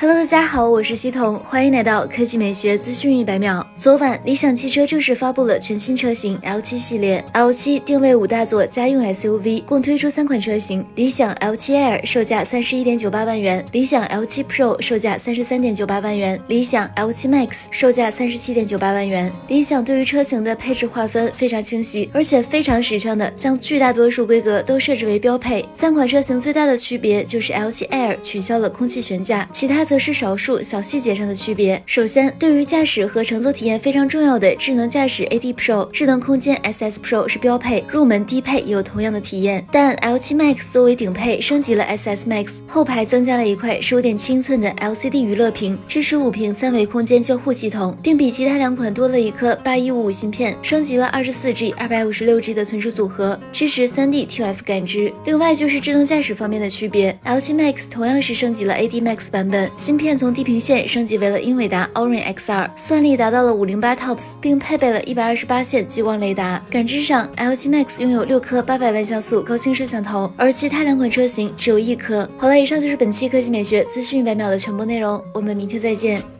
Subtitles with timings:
[0.00, 3.66] Hello，大家好，我是西彤，欢迎来到科技美学资讯一百秒。
[3.76, 19.32] 昨晚，理想汽车正式发布了全新车型 L7 系列，L7 定位五大座家用 SUV，共推出三款车型：理想 L7 Air 售价三十一点九八万元，理想 L7 Pro 售价三十三点九八万元，理想 L7 Max 售价三十七点九八万元。
[19.48, 25.68] 理想对于车型的配置划分非常清晰，而且非常时尚的将绝大多数规格都设置为标配。
[25.74, 29.87] 三款车型最大的区别就是 L7 Air 取消了空气悬架，其他。
[29.88, 31.82] 则是少数小细节上的区别。
[31.86, 39.66] 首先，对于驾驶和乘坐体验非常重要的智能驾驶 AD Pro、智能空间 SS Pro 是标配，入门低配也有同样的体验。
[39.72, 55.10] 但 L7 Max 作为顶配升级了 SS Max，后排增加了一块十五点七英寸的 LCD 娱乐屏，支持五屏三维空间交互系统，并比其他两款多了一颗八一五五芯片，升级了二十四 G、二百五十六 G 的存储组合，支持三 D TF 感知。
[55.24, 59.70] 另外就是智能驾驶方面的区别，L7 Max 同样是升级了 AD Max 版本。
[59.78, 66.60] 芯片从地平线升级为了英伟达 Orin XR，算力达到了五零八 TOPS，并配备了一百二十八线激光雷达。
[66.68, 72.28] 感知上，LG Max 拥有六颗八百万像素高清摄像头，而其他两款车型只有一颗。
[72.36, 76.37] 好了，以上就是本期科技美学资讯一百秒的全部内容，我们明天再见。